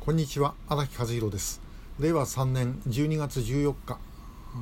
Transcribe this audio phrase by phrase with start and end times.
[0.00, 1.60] こんにちは荒木和弘です。
[1.98, 3.98] 令和3年12月14日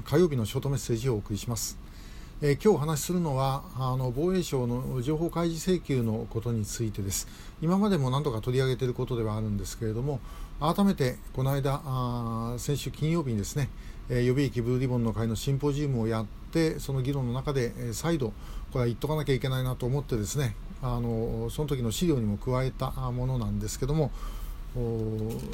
[0.04, 1.78] 火曜日のショートメッセージをお送りします、
[2.42, 7.28] えー、今日お話しするのはあの防衛省の情報開示請求のことについてです。
[7.62, 10.18] 今までも何度か取り上げていることではあるんですけれども
[10.58, 13.68] 改めてこの間あ先週金曜日にですね、
[14.08, 18.30] えー、予備役ブルーリボンの会のシンポジウムをやってその議論の中で、え、再度
[18.72, 24.10] これは言っとかなきゃいけないなと思ってですねあのその時の資料にも加えたものなんですけども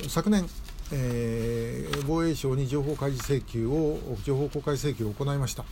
[0.08, 0.46] 昨年、
[0.92, 5.64] えー、防衛省に情報開示請求を情報公開請求を行いました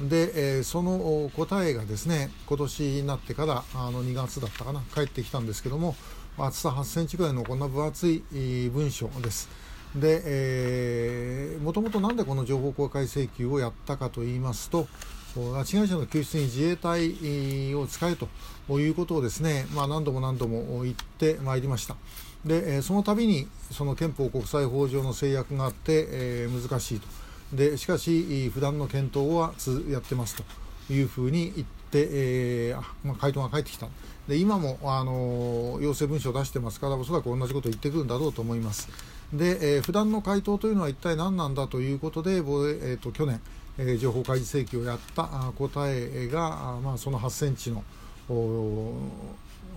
[0.00, 5.96] で、えー、その答えがですね今年になってからあの2月だったかな返ってきたんですけども
[6.38, 8.22] 厚さ8センチぐらいのこんな分厚い
[8.72, 9.48] 文書です
[9.94, 14.88] で、もともとなんでこの情報公開請求をやったかと言いますと
[15.36, 18.28] 拉致被害者の救出に自衛隊を使えと
[18.80, 21.96] いうことをですね、まあ、何度も何度も言ってまいりました。
[22.44, 27.06] でその度にその憲法国際法上の制約があって、え、難しいと。
[27.52, 29.54] でしかし普段の検討は
[29.88, 30.44] やってますと
[30.92, 33.86] いうふうに言って、えーまあ、回答が返ってきた
[34.28, 38.88] で今も、あの要請文書を出してますからおそらく同じことを言ってくるんだろうと思います。
[39.32, 43.40] で、えー、普段の回答というのは一体何なんだということで、えーと、去年、
[43.76, 45.24] えー、情報開示請求をやった
[45.58, 47.84] 答えが、まあ、その8センチの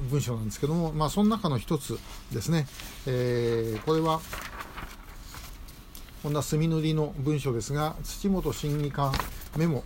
[0.09, 1.99] 文章なんですけども、まあ、その中の一つ
[2.31, 2.67] ですね、
[3.05, 4.21] えー、これは
[6.23, 9.13] こんな墨塗りの文章ですが土本審議官
[9.55, 9.83] メモ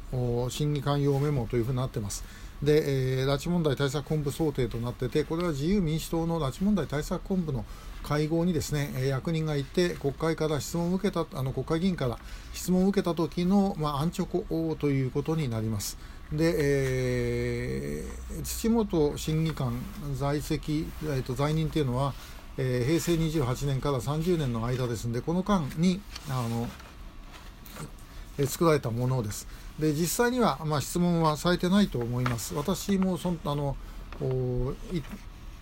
[0.49, 2.23] 審議官用メモというふうになってます。
[2.63, 7.65] で、えー、拉致問題対策本部想定となっててこれは自由民主党の拉致問題対策本部の
[8.03, 12.17] 会合にですね役人がいて国会から質問を受けたあの国会議員から
[12.53, 15.97] 質問を受けた時の、まあ、アンチョコということになります。
[16.31, 19.73] で、えー、土本審議官
[20.15, 22.13] 在籍、えー、と在任というのは、
[22.57, 26.69] えー、平成28年から30年の間ですのでこの間にあの、
[28.37, 29.47] えー、作られたものです。
[29.81, 32.53] で実際には、まあ、質問はされてないと思います。
[32.53, 33.75] 私もそあの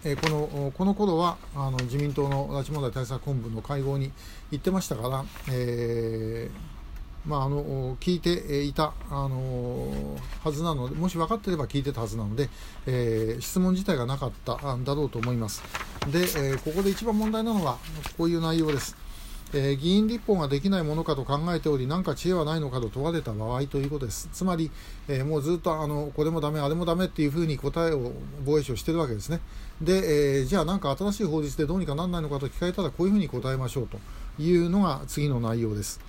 [0.03, 4.11] えこのこの頃はあの自民党の拉致問題対策本部の会合に
[4.51, 6.79] 行ってましたから、えー
[7.25, 12.49] まあ、あの聞いていた、あのはずなのでもし分かっていれば聞いてたはずなので、
[12.88, 15.61] えー、質問自体がなかったんだろうと思います。
[16.11, 17.77] で、えー、ここで一番問題なのは
[18.17, 18.95] こういう内容です。
[19.53, 24.29] えー、議員立法ができないものかと考えており、何か知恵はないのかと問われた場合ということです。
[24.31, 24.69] つまり、
[25.07, 28.11] えー、もうずっとあのこれもだめ、あれもだめっていうふうに答えを
[28.45, 29.39] 防衛省してるわけですね。
[29.81, 33.97] で、えー、じゃあ何か新しい法律でどうにかならないのかと聞かれたら、こういうふうに答えましょうと
[34.41, 35.99] いうのが次の内容です。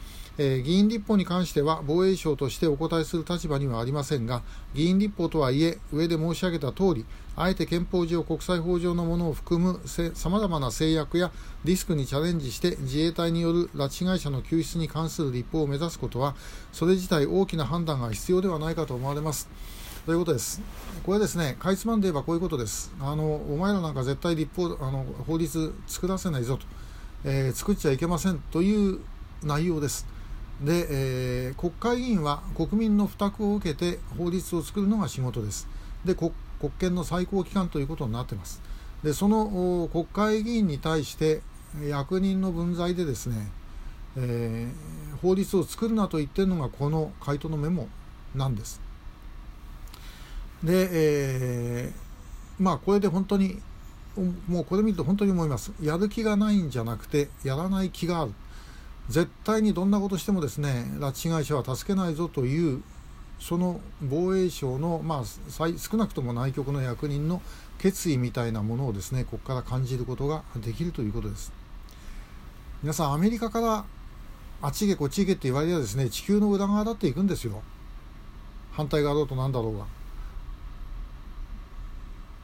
[0.43, 4.43] え、議員立法に関しては防衛省としてお答えする立場にはありませんが、
[4.73, 7.05] 議員立法とはいえ、上で申し上げた通り、
[7.37, 11.31] あえて憲法上、国際法上のものを含むさまざまな制約や
[11.65, 16.35] リスクにチャレンジして自衛隊による拉致被害者の救出に関する立法を目指すことは、
[16.73, 19.47] それ自体大きな判断が必要ではないかと思われます。
[20.07, 20.63] ということです。
[21.05, 22.91] これですね、かいつまんで言えばこういうことです。
[22.99, 26.65] あのお前らなんか絶対立法あの法律作らせないぞと、
[27.25, 29.01] えー、作っちゃいけませんという
[29.43, 30.07] 内容です。
[30.61, 30.87] で、
[31.49, 35.67] えー、国会議員は国民の負託を受けて法律を作るのが仕事です。
[36.05, 36.33] で国
[36.79, 38.61] 権の最高機関ということになっています。
[39.03, 41.41] でその国会議員に対して
[41.89, 43.51] 役人の分際でですね、
[44.17, 47.89] えー、法律を作るなと言ってるのがこの回答のメモ
[48.35, 48.81] なんです。
[50.63, 53.63] で、えー、まあこれで本当に
[54.47, 55.73] もうこれ見ると本当に思います。
[55.81, 58.33] やる気がないんじゃなくてやらない気がある。
[59.11, 62.81] 絶対にどんなことしてもですね拉致被害者は助けないぞという
[63.41, 65.25] その防衛省の、まあ、
[65.77, 67.43] 少なくとも内局の役人の
[67.79, 71.53] 決意みたいなものをですねここから感じることができるということです。
[72.83, 73.85] 皆さんアメリカから
[74.63, 77.63] あっち行けこっち行けって言われりゃですね地球の裏側だって行くんですよ。
[78.73, 79.87] 反対側だと何だろうが。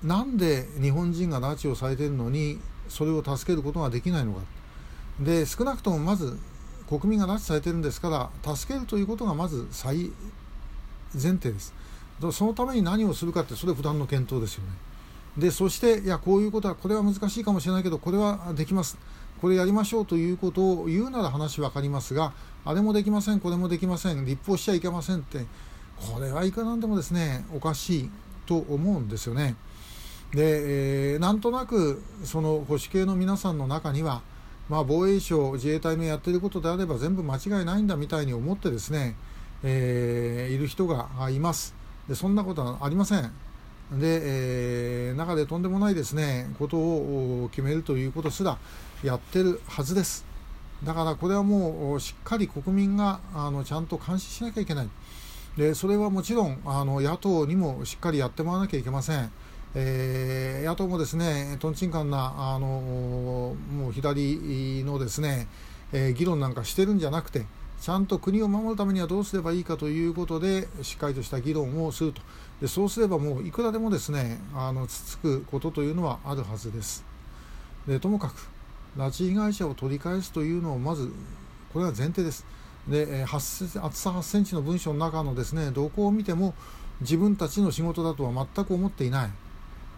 [0.02, 4.40] なんで日本人が拉致をされてるのにそれを助けることができないのか。
[5.20, 6.38] で少なくともまず
[6.88, 10.10] 国民が拉致されてるんですから助けるということがまず最
[11.12, 11.74] 前提です。
[12.32, 14.70] そのために何をするかってそれ普段の検討ですよね。
[15.36, 18.96] でそしていやこういうことはこれは難しいかもしれないけどこれはできます。
[19.40, 22.32] これやりましょうということを言うなら話分かりますが
[22.64, 25.44] あれもできませんこれもできません立法しちゃいけませんって
[26.14, 28.10] これはいかなんでもですねおかしい
[28.46, 29.56] と思うんですよね。
[30.32, 34.22] で、えー、なんとなくその保守系の皆さんの中には
[34.68, 39.16] まあ、防衛省、自衛隊のやってることであれば全部間違いないんだみたいに思ってですね、
[39.62, 41.74] えー、いる人がいます
[42.08, 42.14] で。
[42.14, 43.32] そんなことはありません。
[43.92, 44.20] で、
[45.08, 48.58] えー、中でとんでもないですねことを決めるということすら
[49.04, 50.24] やってるはずです
[50.82, 54.88] だからこれはもうしっかり国民があのちゃんと監視しなきゃいけない
[55.56, 59.32] でそれはもちろんあの野党にもしっかりやってもらわなきゃいけません。
[59.78, 65.48] えー、野党もですねとんちんかんなあのもう左のですね、
[65.92, 67.44] えー、議論なんかしてるんじゃなくて
[67.82, 72.22] ちゃんと国を守るためにはどうすればいいかということでしっかりとした議論をすると。
[72.62, 77.04] でそうすればもういくらでもですねあのつつくことというのはあるはずです。
[77.86, 78.48] でともかく
[78.96, 81.12] 拉致被害者を取り返すというのをまず
[81.74, 82.46] これは前提です。
[82.88, 86.54] で厚さ8センチの文章の中のですねどこを見ても
[87.02, 89.30] 自分たちの仕事だとは全く思っていない。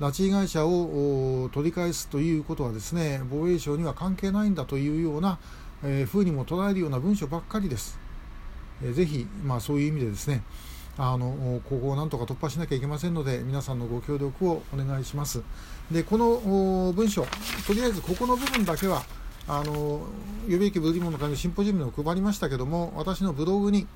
[0.00, 5.38] 拉致被害者を取り返すということはですね防衛省には関係ないんだというような、
[5.82, 7.98] えー、風にも捉えるような文章ばっかりです。
[8.82, 10.42] えー、ぜひ、まあ、そういう意味でですね
[10.96, 15.42] あのここをなんとか突破しなきゃいけませんので皆さんのご協力をお願いします。
[15.90, 17.24] でこの文章
[17.66, 19.02] とりあえずここの部分だけは
[19.46, 20.06] あの
[20.46, 23.86] 予備役ブリモンの会のシンポジウムを配りましたけども私のブログに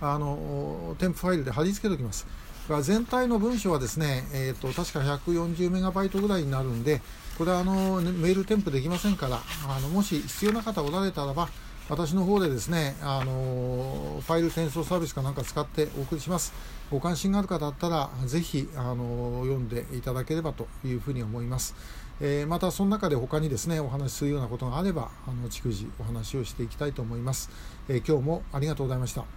[0.00, 2.26] あの添付ファイルで貼り付けておきます。
[2.68, 7.00] が全体の文章はですね、えーと、確か140メガバイトぐらいになるんで、
[7.38, 11.48] これはあのメール添付できませんから、あのもし必要な方おられたらば、
[11.88, 16.52] 私の方でですね、あのファイル転送サービスかなんか使ってお送りします。
[16.90, 21.74] ご関心がある方だったら、ぜひあの読んでいただければというふうに思います。
[22.20, 27.50] えー、また、その中で他にですね、お話しするようなことがあれば、あの逐次お話をしていきたいと思います。
[27.88, 29.24] えー、今日もありがとうございました。